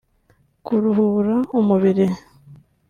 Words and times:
kuruhura 0.65 1.35
umubiri 1.59 2.05